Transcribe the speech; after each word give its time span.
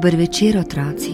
Dober 0.00 0.16
večer, 0.16 0.58
otroci. 0.58 1.12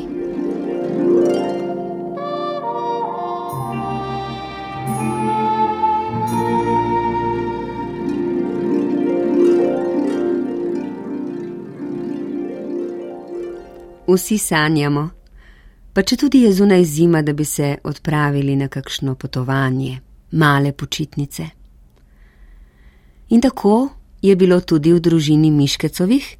Vsi 14.06 14.38
sanjamo, 14.38 15.08
pa 15.92 16.02
če 16.02 16.16
tudi 16.16 16.44
je 16.44 16.52
zunaj 16.52 16.84
zima, 16.84 17.22
da 17.22 17.32
bi 17.32 17.44
se 17.44 17.76
odpravili 17.82 18.54
na 18.56 18.68
kakšno 18.68 19.14
potovanje, 19.14 19.98
male 20.30 20.72
počitnice. 20.72 21.48
In 23.28 23.40
tako 23.40 23.88
je 24.22 24.36
bilo 24.36 24.60
tudi 24.60 24.92
v 24.92 25.00
družini 25.00 25.50
Miškecovih, 25.50 26.36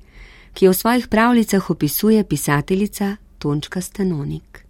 ki 0.57 0.65
jo 0.65 0.71
v 0.73 0.75
svojih 0.75 1.09
pravljicah 1.09 1.71
opisuje 1.71 2.25
pisateljica 2.25 3.17
Tončka 3.39 3.81
Stanonik. 3.81 4.66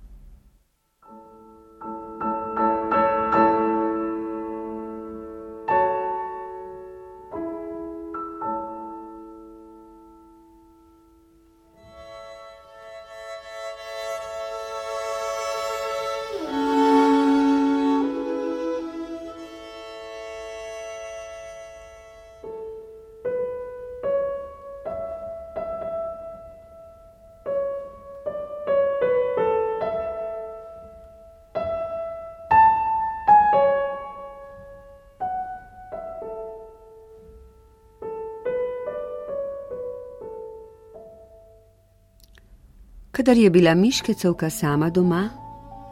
Kadar 43.16 43.36
je 43.36 43.50
bila 43.50 43.74
Miškecovka 43.74 44.50
sama 44.50 44.90
doma, 44.90 45.30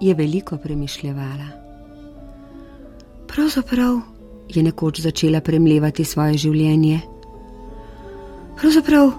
je 0.00 0.14
veliko 0.14 0.56
premišljala. 0.56 1.47
Pravzaprav 3.28 4.00
je 4.48 4.62
nekoč 4.62 5.00
začela 5.00 5.41
premljevati 5.41 6.05
svoje 6.05 6.36
življenje. 6.39 7.00
Pravzaprav, 8.61 9.12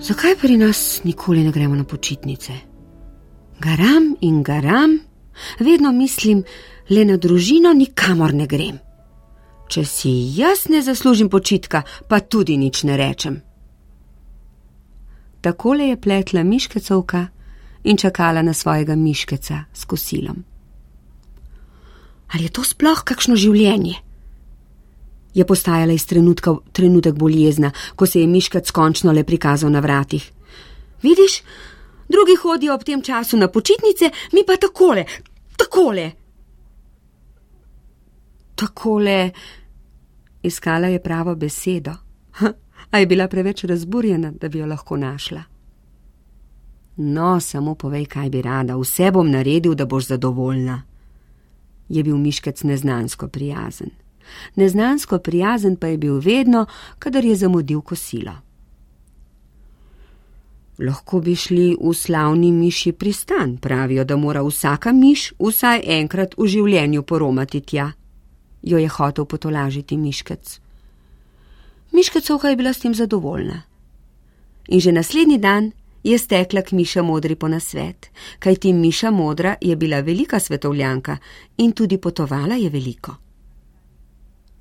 zakaj 0.00 0.36
pri 0.36 0.56
nas 0.56 1.00
nikoli 1.04 1.44
ne 1.44 1.52
gremo 1.52 1.74
na 1.74 1.84
počitnice? 1.84 2.52
Garam 3.60 4.14
in 4.20 4.42
garam, 4.42 4.98
vedno 5.58 5.92
mislim 5.92 6.44
le 6.90 7.04
na 7.04 7.16
družino, 7.16 7.72
nikamor 7.72 8.34
ne 8.34 8.46
grem. 8.46 8.76
Če 9.68 9.84
si 9.84 10.10
jaz 10.36 10.68
ne 10.68 10.82
zaslužim 10.82 11.32
počitka, 11.32 11.82
pa 12.08 12.20
tudi 12.20 12.56
nič 12.56 12.84
ne 12.84 12.96
rečem. 12.96 13.40
Takole 15.40 15.88
je 15.88 16.00
pletla 16.00 16.42
miškecovka 16.42 17.26
in 17.84 17.96
čakala 17.96 18.42
na 18.42 18.52
svojega 18.52 18.96
miškeca 18.96 19.64
s 19.72 19.84
kosilom. 19.84 20.44
Ali 22.32 22.44
je 22.44 22.52
to 22.52 22.64
sploh 22.64 23.02
kakšno 23.04 23.36
življenje? 23.36 23.94
Je 25.34 25.46
postajala 25.46 25.92
iz 25.92 26.04
trenutka 26.06 26.54
trenutek 26.72 27.14
bolj 27.14 27.38
jezna, 27.44 27.70
ko 27.96 28.06
se 28.06 28.20
je 28.20 28.26
miškec 28.26 28.70
končno 28.70 29.12
le 29.12 29.24
prikazal 29.24 29.70
na 29.70 29.80
vratih. 29.80 30.30
Vidiš, 31.02 31.40
drugi 32.08 32.36
hodijo 32.42 32.74
ob 32.74 32.84
tem 32.84 33.02
času 33.02 33.36
na 33.36 33.48
počitnice, 33.48 34.10
mi 34.32 34.44
pa 34.46 34.56
takole, 34.56 35.04
takole. 35.56 36.10
Takole, 38.54 39.30
iskala 40.42 40.92
je 40.92 41.02
pravo 41.02 41.34
besedo 41.34 41.96
a 42.90 42.98
je 42.98 43.06
bila 43.06 43.28
preveč 43.28 43.64
razburjena, 43.64 44.32
da 44.40 44.48
bi 44.48 44.58
jo 44.58 44.66
lahko 44.66 44.96
našla. 44.96 45.42
No, 46.96 47.40
samo 47.40 47.74
povej, 47.74 48.04
kaj 48.06 48.30
bi 48.30 48.42
rada, 48.42 48.76
vse 48.76 49.10
bom 49.10 49.30
naredil, 49.30 49.74
da 49.74 49.86
boš 49.86 50.06
zadovoljna. 50.06 50.82
Je 51.88 52.02
bil 52.02 52.16
miškec 52.16 52.62
neznansko 52.62 53.28
prijazen. 53.28 53.90
Neznansko 54.56 55.18
prijazen 55.18 55.76
pa 55.76 55.86
je 55.86 55.98
bil 55.98 56.20
vedno, 56.20 56.66
kadar 56.98 57.24
je 57.24 57.36
zamudil 57.36 57.80
kosilo. 57.80 58.32
Lahko 60.78 61.20
bi 61.20 61.34
šli 61.36 61.76
v 61.80 61.94
slavni 61.94 62.52
miši 62.52 62.92
pristan, 62.92 63.56
pravijo, 63.56 64.04
da 64.04 64.16
mora 64.16 64.42
vsaka 64.42 64.92
miš 64.92 65.32
vsaj 65.38 65.82
enkrat 65.86 66.34
v 66.38 66.46
življenju 66.46 67.02
poromati 67.02 67.60
tja, 67.60 67.90
jo 68.62 68.78
je 68.78 68.88
hotel 68.88 69.24
potolažiti 69.24 69.96
miškec. 69.96 70.60
Miška 71.92 72.20
Coka 72.20 72.48
je 72.48 72.56
bila 72.56 72.72
s 72.72 72.78
tem 72.78 72.94
zadovoljna. 72.94 73.62
In 74.68 74.80
že 74.80 74.92
naslednji 74.92 75.38
dan 75.38 75.72
je 76.02 76.18
stekla 76.18 76.62
k 76.62 76.72
Miša 76.72 77.02
Modri 77.02 77.34
po 77.34 77.48
nasvet, 77.48 78.10
kajti 78.38 78.72
Miša 78.72 79.10
Modra 79.10 79.56
je 79.60 79.76
bila 79.76 80.00
velika 80.00 80.40
svetovljanka 80.40 81.16
in 81.56 81.72
tudi 81.72 81.98
potovala 81.98 82.54
je 82.54 82.70
veliko. 82.70 83.14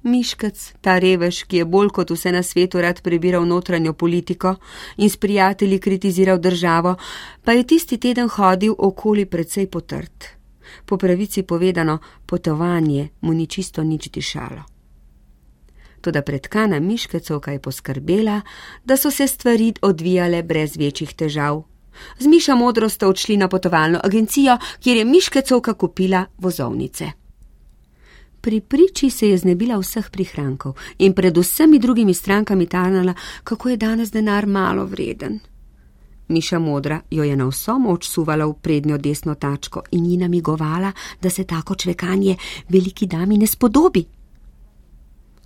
Miškec, 0.03 0.73
ta 0.81 0.97
revež, 0.99 1.43
ki 1.43 1.57
je 1.57 1.65
bolj 1.65 1.89
kot 1.89 2.11
vse 2.11 2.31
na 2.31 2.43
svetu 2.43 2.81
rad 2.81 3.01
prebiral 3.01 3.45
notranjo 3.45 3.93
politiko 3.93 4.55
in 4.97 5.09
s 5.09 5.17
prijatelji 5.17 5.79
kritiziral 5.79 6.39
državo, 6.39 6.95
pa 7.43 7.51
je 7.51 7.67
tisti 7.67 7.97
teden 7.97 8.29
hodil 8.29 8.75
okoli 8.77 9.25
precej 9.25 9.67
potrt. 9.67 10.25
Po 10.85 10.97
pravici 10.97 11.43
povedano, 11.43 11.99
potovanje 12.25 13.09
mu 13.21 13.33
ni 13.33 13.47
čisto 13.47 13.83
nič 13.83 14.09
dišalo 14.09 14.68
tudi 16.01 16.21
predkana 16.25 16.79
Miškecovka 16.79 17.51
je 17.51 17.59
poskrbela, 17.59 18.41
da 18.85 18.97
so 18.97 19.11
se 19.11 19.27
stvari 19.27 19.73
odvijale 19.81 20.43
brez 20.43 20.77
večjih 20.77 21.13
težav. 21.13 21.63
Z 22.19 22.27
Miša 22.27 22.55
modro 22.55 22.89
sta 22.89 23.07
odšli 23.07 23.37
na 23.37 23.47
potovalno 23.47 23.99
agencijo, 24.03 24.57
kjer 24.79 24.97
je 24.97 25.05
Miškecovka 25.05 25.73
kupila 25.73 26.25
vozovnice. 26.37 27.11
Pri 28.41 28.61
priči 28.61 29.09
se 29.09 29.29
je 29.29 29.37
znebila 29.37 29.77
vseh 29.77 30.09
prihrankov 30.09 30.77
in 30.97 31.13
pred 31.13 31.37
vsemi 31.37 31.79
drugimi 31.79 32.13
strankami 32.13 32.65
tarnala, 32.65 33.13
kako 33.43 33.69
je 33.69 33.77
danes 33.77 34.11
denar 34.11 34.47
malo 34.47 34.85
vreden. 34.85 35.39
Miša 36.27 36.59
modra 36.59 37.01
jo 37.11 37.23
je 37.23 37.35
na 37.35 37.47
vso 37.49 37.79
moč 37.79 38.07
suvala 38.07 38.45
v 38.45 38.53
prednjo 38.53 38.97
desno 38.97 39.35
tačko 39.35 39.81
in 39.91 40.05
ji 40.05 40.17
namigovala, 40.17 40.91
da 41.21 41.29
se 41.29 41.43
tako 41.43 41.75
čvekanje 41.75 42.35
veliki 42.69 43.07
dami 43.07 43.37
ne 43.37 43.47
spodobi. 43.47 44.05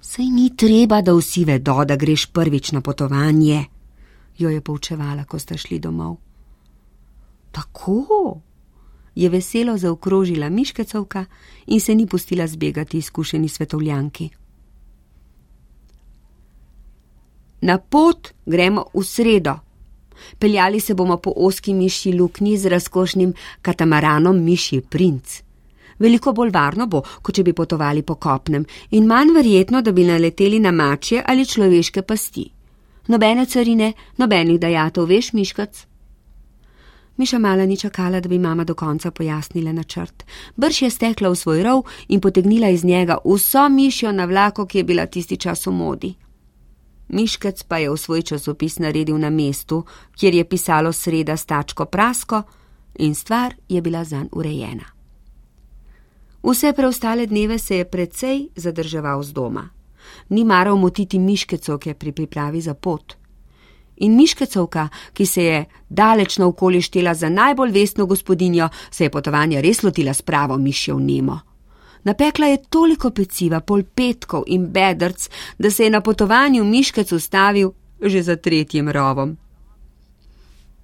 Sej 0.03 0.25
ni 0.25 0.49
treba, 0.55 1.01
da 1.01 1.13
vsi 1.15 1.45
vedo, 1.47 1.85
da 1.87 1.95
greš 1.95 2.25
prvič 2.25 2.71
na 2.71 2.81
potovanje, 2.81 3.65
jo 4.37 4.49
je 4.49 4.61
poučevala, 4.61 5.23
ko 5.23 5.39
sta 5.39 5.55
šli 5.57 5.79
domov. 5.79 6.17
Tako 7.51 8.41
je 9.15 9.29
veselo 9.29 9.77
zaokrožila 9.77 10.50
Miškecovka 10.50 11.25
in 11.67 11.79
se 11.79 11.95
ni 11.95 12.07
pustila 12.07 12.47
zbegati 12.47 12.97
izkušeni 12.97 13.50
svetovljanki. 13.50 14.29
Na 17.61 17.77
pot 17.77 18.33
gremo 18.45 18.85
v 18.94 19.03
sredo. 19.03 19.56
Peljali 20.39 20.79
se 20.79 20.94
bomo 20.94 21.17
po 21.17 21.33
oski 21.35 21.73
miši 21.73 22.13
luknji 22.13 22.57
z 22.57 22.65
razkošnim 22.65 23.33
katamaranom 23.61 24.44
Miši 24.44 24.81
Princ. 24.81 25.41
Veliko 26.03 26.33
bolj 26.35 26.51
varno 26.51 26.88
bo, 26.91 27.00
kot 27.21 27.35
če 27.35 27.45
bi 27.47 27.53
potovali 27.55 28.03
po 28.03 28.17
kopnem, 28.19 28.65
in 28.91 29.07
manj 29.07 29.31
verjetno, 29.38 29.81
da 29.81 29.95
bi 29.95 30.03
naleteli 30.03 30.59
na 30.59 30.71
mačje 30.75 31.23
ali 31.23 31.45
človeške 31.47 32.03
pasti. 32.03 32.44
Nobene 33.07 33.45
carine, 33.45 33.94
nobenih 34.17 34.59
dajatov, 34.59 35.07
veš, 35.07 35.33
miškac? 35.33 35.85
Miša 37.17 37.39
mala 37.39 37.65
ni 37.65 37.77
čakala, 37.77 38.19
da 38.19 38.29
bi 38.29 38.39
mama 38.39 38.63
do 38.63 38.73
konca 38.73 39.11
pojasnila 39.11 39.71
načrt. 39.71 40.23
Brž 40.55 40.81
je 40.81 40.89
stekla 40.89 41.29
v 41.29 41.35
svoj 41.35 41.63
rov 41.63 41.83
in 42.07 42.21
potegnila 42.21 42.69
iz 42.69 42.83
njega 42.83 43.17
vso 43.25 43.69
mišjo 43.69 44.11
na 44.11 44.25
vlako, 44.25 44.65
ki 44.65 44.77
je 44.77 44.83
bila 44.83 45.06
tisti 45.06 45.38
čas 45.38 45.67
v 45.67 45.71
modi. 45.71 46.13
Miškec 47.09 47.63
pa 47.63 47.77
je 47.77 47.91
v 47.91 47.97
svoj 47.97 48.21
časopis 48.21 48.79
naredil 48.79 49.17
na 49.17 49.29
mestu, 49.29 49.83
kjer 50.17 50.33
je 50.33 50.49
pisalo 50.49 50.91
sreda 50.91 51.38
stačko 51.38 51.85
prasko, 51.85 52.41
in 52.99 53.15
stvar 53.15 53.56
je 53.69 53.81
bila 53.81 54.03
zanj 54.03 54.27
urejena. 54.31 54.93
Vse 56.44 56.74
preostale 56.74 57.25
dneve 57.25 57.60
se 57.60 57.75
je 57.75 57.86
precej 57.86 58.48
zadrževal 58.56 59.24
z 59.24 59.31
doma. 59.31 59.69
Ni 60.30 60.44
maral 60.44 60.78
motiti 60.78 61.19
miškecovke 61.19 61.94
pri 61.94 62.12
pripravi 62.12 62.62
za 62.62 62.74
pot. 62.74 63.13
In 63.95 64.16
miškecovka, 64.16 64.90
ki 65.13 65.25
se 65.25 65.44
je 65.44 65.66
daleč 65.90 66.38
naokoli 66.38 66.81
štela 66.81 67.13
za 67.13 67.30
najbolj 67.30 67.72
vestno 67.72 68.06
gospodinjo, 68.06 68.69
se 68.92 69.04
je 69.04 69.10
potovanja 69.10 69.62
res 69.62 69.84
lotila 69.84 70.13
s 70.13 70.22
pravo 70.22 70.57
mišjo 70.57 71.00
Nemo. 71.00 71.40
Napekla 72.04 72.48
je 72.48 72.63
toliko 72.69 73.12
peciva, 73.12 73.60
polpetkov 73.60 74.44
in 74.48 74.68
bedrc, 74.68 75.30
da 75.57 75.72
se 75.72 75.84
je 75.84 75.90
na 75.90 76.01
potovanju 76.01 76.63
miškec 76.63 77.12
ustavil 77.12 77.72
že 78.01 78.24
za 78.24 78.36
tretjim 78.36 78.90
rovom. 78.90 79.38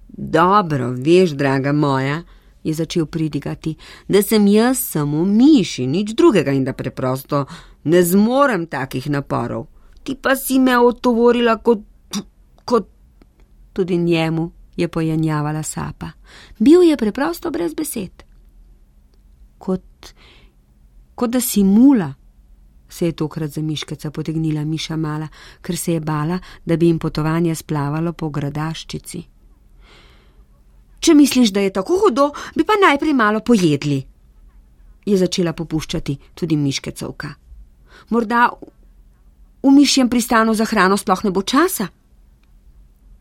Dobro, 0.08 0.90
veš, 0.90 1.30
draga 1.30 1.72
moja, 1.72 2.22
je 2.62 2.74
začel 2.74 3.06
pridigati, 3.06 3.74
da 4.08 4.22
sem 4.22 4.46
jaz 4.46 4.78
samo 4.78 5.24
miši, 5.24 5.86
nič 5.86 6.12
drugega 6.14 6.52
in 6.52 6.64
da 6.64 6.72
preprosto 6.72 7.44
ne 7.84 8.02
zmorem 8.02 8.66
takih 8.66 9.10
naporov. 9.10 9.66
Ti 10.02 10.16
pa 10.22 10.36
si 10.36 10.58
me 10.58 10.78
otovorila 10.78 11.56
kot, 11.56 11.80
kot. 12.64 12.88
Tudi 13.72 13.96
njemu 13.96 14.50
je 14.76 14.88
pojenjavala 14.88 15.62
sapa. 15.62 16.10
Bil 16.58 16.82
je 16.82 16.96
preprosto 16.96 17.50
brez 17.50 17.74
besed. 17.74 18.22
Kot, 19.58 20.14
kot 21.14 21.30
da 21.30 21.40
si 21.40 21.64
mula, 21.64 22.14
se 22.88 23.06
je 23.06 23.12
tokrat 23.12 23.50
za 23.50 23.62
miškeca 23.62 24.10
potegnila 24.10 24.64
Miša 24.64 24.96
mala, 24.96 25.28
ker 25.62 25.76
se 25.76 25.92
je 25.92 26.00
bala, 26.00 26.38
da 26.64 26.76
bi 26.76 26.86
jim 26.86 26.98
potovanje 26.98 27.54
splavalo 27.54 28.12
po 28.12 28.30
gradaščici. 28.30 29.22
Če 31.00 31.14
misliš, 31.14 31.52
da 31.52 31.60
je 31.60 31.72
tako 31.72 31.98
hudo, 32.02 32.30
bi 32.54 32.64
pa 32.64 32.76
najprej 32.80 33.14
malo 33.16 33.40
pojedli, 33.40 34.02
je 35.06 35.16
začela 35.16 35.52
popuščati 35.56 36.16
tudi 36.34 36.56
miškecovka. 36.56 37.30
Morda 38.10 38.50
v 39.62 39.72
mišjem 39.72 40.08
pristanu 40.08 40.54
za 40.54 40.64
hrano 40.64 40.96
sploh 40.96 41.24
ne 41.24 41.30
bo 41.30 41.42
časa? 41.42 41.88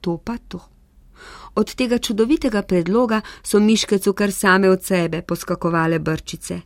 To 0.02 0.18
pa 0.18 0.38
to. 0.38 0.60
Od 1.56 1.74
tega 1.76 1.98
čudovitega 1.98 2.62
predloga 2.64 3.22
so 3.44 3.60
miškecu 3.60 4.14
kar 4.14 4.32
same 4.32 4.70
od 4.70 4.84
sebe 4.84 5.22
poskakovale 5.22 6.00
brčice. 6.00 6.62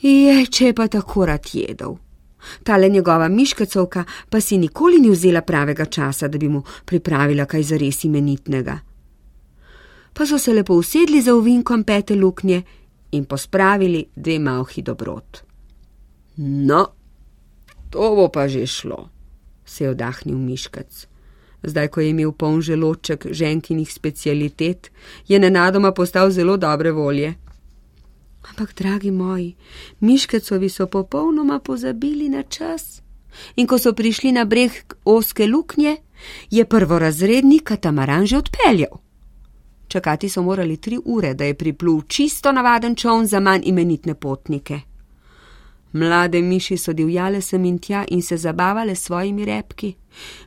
Je, 0.00 0.46
če 0.46 0.70
je 0.70 0.74
pa 0.74 0.86
tako 0.88 1.26
rad 1.26 1.48
jedel. 1.52 1.96
Tale 2.64 2.88
njegova 2.88 3.28
miškecovka 3.28 4.04
pa 4.30 4.40
si 4.40 4.58
nikoli 4.58 5.00
ni 5.00 5.10
vzela 5.10 5.42
pravega 5.42 5.84
časa, 5.84 6.28
da 6.28 6.38
bi 6.38 6.48
mu 6.48 6.62
pripravila 6.84 7.44
kaj 7.44 7.62
zares 7.62 8.04
imenitnega. 8.04 8.78
Pa 10.12 10.26
so 10.26 10.38
se 10.38 10.54
lepo 10.54 10.74
usedli 10.74 11.22
za 11.22 11.34
uvinkom 11.34 11.84
pete 11.84 12.14
luknje 12.14 12.62
in 13.12 13.24
pospravili 13.24 14.04
dve 14.16 14.38
malhi 14.38 14.82
dobrot. 14.82 15.42
No, 16.36 16.86
to 17.90 18.14
bo 18.16 18.28
pa 18.28 18.48
že 18.48 18.66
šlo, 18.66 19.08
se 19.64 19.84
je 19.84 19.90
odahnil 19.90 20.38
miškec. 20.38 21.06
Zdaj, 21.62 21.88
ko 21.88 22.00
je 22.00 22.10
imel 22.10 22.32
poln 22.32 22.62
želoček 22.62 23.26
ženkinih 23.30 23.92
specialitet, 23.92 24.90
je 25.28 25.38
nenadoma 25.38 25.92
postal 25.92 26.30
zelo 26.30 26.56
dobre 26.56 26.92
volje. 26.92 27.34
Ampak, 28.48 28.74
dragi 28.74 29.10
moji, 29.10 29.56
miškecovi 30.00 30.68
so 30.68 30.86
popolnoma 30.86 31.58
pozabili 31.58 32.28
na 32.28 32.42
čas. 32.42 33.02
In 33.56 33.66
ko 33.66 33.78
so 33.78 33.92
prišli 33.92 34.32
na 34.32 34.44
breg 34.44 34.72
oske 35.04 35.46
luknje, 35.46 35.96
je 36.50 36.64
prvorazredni 36.64 37.58
katamaran 37.58 38.26
že 38.26 38.38
odpeljal. 38.38 39.09
Čakati 39.90 40.28
so 40.28 40.42
morali 40.42 40.76
tri 40.76 40.98
ure, 41.04 41.34
da 41.34 41.44
je 41.44 41.54
priplul 41.54 42.02
čisto 42.02 42.52
navaden 42.52 42.94
čovn 42.94 43.26
za 43.26 43.40
manj 43.40 43.62
imenitne 43.64 44.14
potnike. 44.14 44.80
Mlade 45.92 46.42
miši 46.42 46.76
so 46.76 46.92
divjale 46.92 47.40
sem 47.40 47.64
in 47.64 47.78
tja 47.78 48.04
in 48.08 48.22
se 48.22 48.36
zabavale 48.36 48.94
s 48.94 49.02
svojimi 49.02 49.44
repki, 49.44 49.94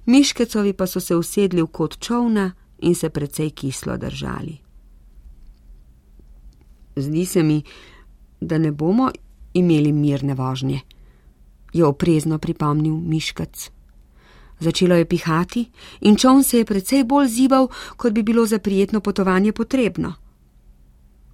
miškecovi 0.06 0.74
pa 0.74 0.88
so 0.88 1.00
se 1.00 1.16
usedli 1.16 1.62
v 1.62 1.68
kot 1.68 2.00
čovna 2.00 2.52
in 2.80 2.96
se 2.96 3.10
precej 3.10 3.50
kislo 3.50 3.98
držali. 3.98 4.58
Zdi 6.96 7.26
se 7.26 7.44
mi, 7.44 7.64
da 8.42 8.58
ne 8.58 8.72
bomo 8.72 9.12
imeli 9.54 9.92
mirne 9.92 10.34
vožnje, 10.34 10.80
je 11.74 11.86
oprezno 11.86 12.38
pripomnil 12.38 12.96
Miškac. 12.96 13.72
Začelo 14.64 14.96
je 14.96 15.06
pihati 15.06 15.66
in 16.02 16.16
čovn 16.16 16.44
se 16.44 16.58
je 16.58 16.66
precej 16.66 17.04
bolj 17.04 17.28
zival, 17.28 17.68
kot 17.98 18.14
bi 18.14 18.24
bilo 18.24 18.46
za 18.46 18.60
prijetno 18.60 19.02
potovanje 19.02 19.52
potrebno. 19.52 20.14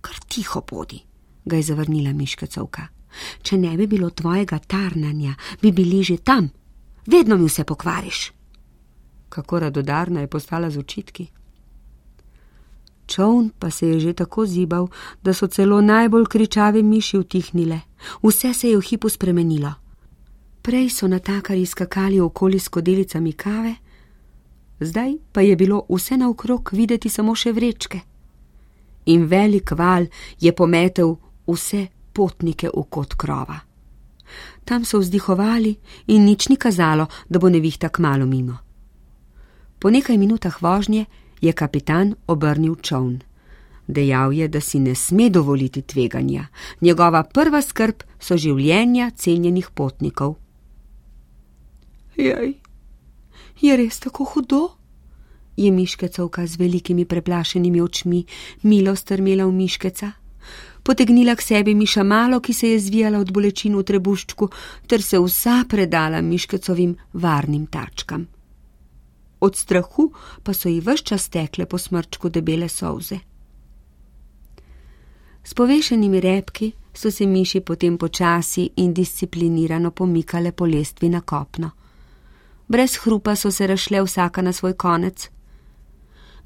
Kar 0.02 0.16
tiho 0.28 0.62
bodi, 0.72 1.00
ga 1.46 1.56
je 1.56 1.64
zavrnila 1.64 2.14
Miškacovka. 2.14 2.88
Če 3.42 3.58
ne 3.58 3.78
bi 3.78 3.88
bilo 3.88 4.10
tvojega 4.10 4.60
tarnanja, 4.60 5.36
bi 5.62 5.72
bili 5.72 6.04
že 6.04 6.18
tam, 6.18 6.50
vedno 7.06 7.38
mi 7.38 7.46
vse 7.46 7.64
pokvariš. 7.64 8.32
Kako 9.30 9.60
radodarna 9.60 10.22
je 10.22 10.28
postala 10.28 10.70
z 10.70 10.78
očitki 10.78 11.28
čovn 13.10 13.50
pa 13.60 13.70
se 13.72 13.88
je 13.88 14.00
že 14.00 14.14
tako 14.14 14.46
zibal, 14.46 14.88
da 15.24 15.34
so 15.34 15.48
celo 15.48 15.82
najbolj 15.82 16.26
kričave 16.26 16.84
miši 16.84 17.18
utihnile. 17.18 17.80
Vse 18.24 18.54
se 18.54 18.70
je 18.70 18.78
v 18.78 18.82
hipu 18.82 19.10
spremenilo. 19.10 19.74
Prej 20.70 20.90
so 20.90 21.08
natakari 21.08 21.66
skakali 21.66 22.20
okoli 22.20 22.60
s 22.60 22.68
kodelicami 22.68 23.34
kave, 23.34 23.76
zdaj 24.80 25.14
pa 25.32 25.42
je 25.42 25.56
bilo 25.56 25.86
vse 25.90 26.18
naokrog 26.18 26.70
videti 26.74 27.10
samo 27.10 27.34
še 27.36 27.52
vrečke. 27.52 28.00
In 29.06 29.24
velik 29.26 29.72
val 29.72 30.06
je 30.40 30.52
pometel 30.54 31.16
vse 31.48 31.88
potnike 32.14 32.70
v 32.70 32.84
kot 32.90 33.16
krova. 33.18 33.56
Tam 34.66 34.86
so 34.86 35.00
vzdihovali 35.02 35.72
in 36.08 36.26
nič 36.26 36.50
ni 36.50 36.58
kazalo, 36.58 37.08
da 37.30 37.40
bo 37.40 37.50
nevihta 37.50 37.90
kmalo 37.90 38.28
mimo. 38.30 38.58
Po 39.80 39.90
nekaj 39.90 40.18
minutah 40.22 40.62
vožnje 40.62 41.06
je 41.42 41.54
kapitan 41.54 42.14
obrnil 42.28 42.76
čovn. 42.76 43.24
Dejal 43.88 44.38
je, 44.38 44.48
da 44.48 44.62
si 44.62 44.78
ne 44.80 44.94
sme 44.96 45.32
dovoliti 45.34 45.82
tveganja. 45.82 46.46
Njegova 46.82 47.24
prva 47.24 47.62
skrb 47.62 48.06
so 48.20 48.38
življenja 48.38 49.10
cenjenih 49.18 49.74
potnikov. 49.74 50.38
Jej, 52.20 52.54
je 53.62 53.78
res 53.78 54.00
tako 54.00 54.26
hudo? 54.34 54.62
Je 55.58 55.72
miškecovka 55.72 56.48
z 56.48 56.60
velikimi 56.60 57.06
preplašenimi 57.06 57.82
očmi 57.82 58.24
milo 58.64 58.96
strmela 58.96 59.46
v 59.46 59.56
miškeca. 59.56 60.12
Potegnila 60.84 61.36
k 61.36 61.42
sebi 61.42 61.76
miša 61.76 62.04
malo, 62.04 62.40
ki 62.40 62.54
se 62.54 62.74
je 62.74 62.80
zvijala 62.80 63.20
od 63.20 63.32
bolečin 63.32 63.76
v 63.76 63.84
trebuščku, 63.84 64.50
ter 64.88 65.02
se 65.04 65.20
vsa 65.20 65.64
predala 65.70 66.22
miškecovim 66.22 66.96
varnim 67.14 67.68
tačkam 67.68 68.28
od 69.40 69.56
strahu 69.56 70.12
pa 70.44 70.54
so 70.54 70.70
ji 70.70 70.80
vse 70.80 71.04
čas 71.04 71.30
tekle 71.30 71.66
po 71.66 71.78
smrčku 71.78 72.30
debele 72.30 72.70
solze. 72.70 73.20
S 75.44 75.54
povešenimi 75.54 76.20
repki 76.20 76.72
so 76.94 77.12
se 77.12 77.26
miši 77.26 77.62
potem 77.62 77.98
počasi 77.98 78.70
in 78.76 78.94
disciplinirano 78.94 79.92
pomikale 79.92 80.52
po 80.52 80.66
lestvi 80.66 81.10
na 81.10 81.22
kopno. 81.22 81.72
Brez 82.70 82.96
hrupa 83.02 83.36
so 83.36 83.52
se 83.52 83.68
rašle 83.68 84.04
vsaka 84.04 84.42
na 84.42 84.54
svoj 84.54 84.74
konec. 84.74 85.30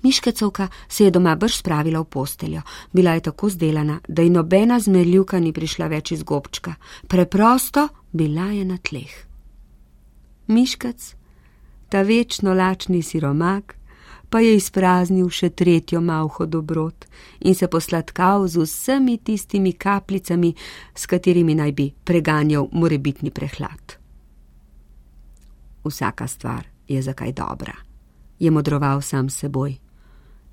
Miškecovka 0.03 0.68
se 0.89 1.03
je 1.03 1.12
doma 1.12 1.36
brž 1.36 1.58
spravila 1.58 2.00
v 2.00 2.06
posteljo, 2.06 2.62
bila 2.94 3.12
je 3.12 3.20
tako 3.20 3.50
zdelana, 3.50 4.00
da 4.08 4.22
ji 4.22 4.30
nobena 4.30 4.80
zmerljivka 4.80 5.39
ni 5.39 5.53
prišla 5.53 5.88
več 5.88 6.12
iz 6.12 6.24
gobčka, 6.24 6.75
preprosto 7.08 7.88
bila 8.12 8.51
je 8.51 8.65
na 8.65 8.77
tleh. 8.77 9.13
Miškec 10.48 11.15
ta 11.89 12.01
večno 12.01 12.53
lačni 12.53 13.01
siromak 13.01 13.75
pa 14.30 14.39
je 14.39 14.56
izpraznil 14.56 15.27
še 15.30 15.50
tretjo 15.50 16.01
malho 16.01 16.46
dobrot 16.46 17.06
in 17.39 17.56
se 17.56 17.68
posladkal 17.68 18.48
z 18.48 18.63
vsemi 18.63 19.18
tistimi 19.18 19.74
kapljicami, 19.74 20.53
s 20.96 21.06
katerimi 21.06 21.56
naj 21.56 21.72
bi 21.72 21.92
preganjal 22.03 22.68
morebitni 22.72 23.32
prehlad. 23.32 24.03
Vsaka 25.84 26.28
stvar 26.28 26.68
je 26.88 27.02
zakaj 27.02 27.32
dobra, 27.32 27.74
je 28.40 28.52
modroval 28.52 29.02
sam 29.02 29.30
seboj. 29.30 29.78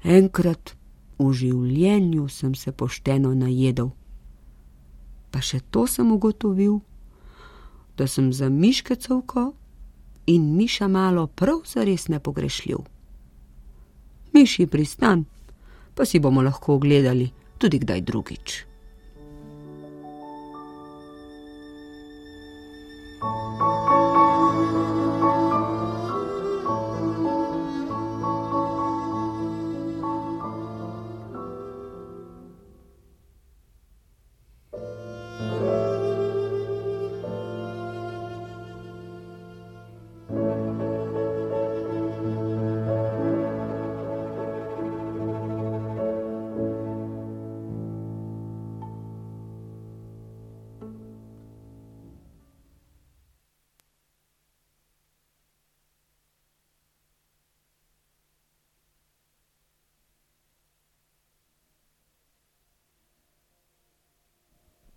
Enkrat 0.04 0.76
v 1.18 1.32
življenju 1.32 2.28
sem 2.28 2.54
se 2.54 2.72
pošteno 2.72 3.34
najedel. 3.34 3.90
Pa 5.30 5.40
še 5.40 5.60
to 5.70 5.86
sem 5.86 6.12
ugotovil, 6.12 6.80
da 7.96 8.06
sem 8.06 8.32
za 8.32 8.48
miškecovko 8.48 9.52
in 10.26 10.56
Miša 10.56 10.88
malo 10.88 11.26
prav 11.26 11.62
zares 11.66 12.08
nepogrešljiv. 12.08 12.78
Miši 14.32 14.66
pristan, 14.66 15.24
pa 15.94 16.06
si 16.06 16.18
bomo 16.18 16.42
lahko 16.42 16.74
ogledali 16.74 17.30
tudi 17.58 17.78
kdaj 17.78 18.00
drugič. 18.00 18.69